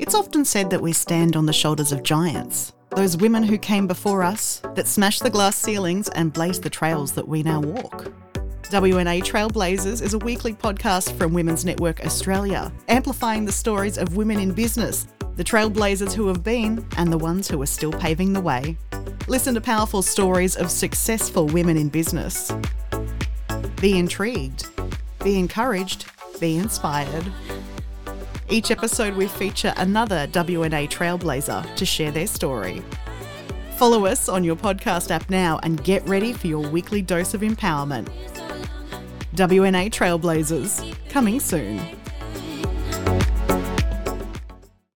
[0.00, 3.86] It's often said that we stand on the shoulders of giants, those women who came
[3.86, 8.10] before us, that smashed the glass ceilings and blazed the trails that we now walk.
[8.62, 14.40] WNA Trailblazers is a weekly podcast from Women's Network Australia, amplifying the stories of women
[14.40, 18.40] in business, the trailblazers who have been, and the ones who are still paving the
[18.40, 18.78] way.
[19.28, 22.50] Listen to powerful stories of successful women in business.
[23.82, 24.66] Be intrigued,
[25.22, 26.06] be encouraged,
[26.40, 27.30] be inspired.
[28.50, 32.82] Each episode, we feature another WNA trailblazer to share their story.
[33.76, 37.42] Follow us on your podcast app now and get ready for your weekly dose of
[37.42, 38.08] empowerment.
[39.36, 41.99] WNA Trailblazers, coming soon.